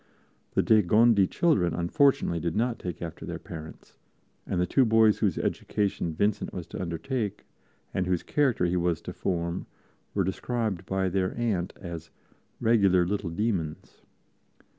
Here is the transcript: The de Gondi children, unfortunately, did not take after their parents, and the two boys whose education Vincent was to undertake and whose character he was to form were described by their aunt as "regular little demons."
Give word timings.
The 0.55 0.63
de 0.63 0.81
Gondi 0.81 1.27
children, 1.29 1.75
unfortunately, 1.75 2.39
did 2.39 2.55
not 2.55 2.79
take 2.79 3.03
after 3.03 3.23
their 3.23 3.37
parents, 3.37 3.99
and 4.47 4.59
the 4.59 4.65
two 4.65 4.83
boys 4.83 5.19
whose 5.19 5.37
education 5.37 6.11
Vincent 6.15 6.51
was 6.51 6.65
to 6.69 6.81
undertake 6.81 7.45
and 7.93 8.07
whose 8.07 8.23
character 8.23 8.65
he 8.65 8.75
was 8.77 8.99
to 9.01 9.13
form 9.13 9.67
were 10.15 10.23
described 10.23 10.87
by 10.87 11.07
their 11.07 11.37
aunt 11.37 11.73
as 11.79 12.09
"regular 12.59 13.05
little 13.05 13.29
demons." 13.29 14.01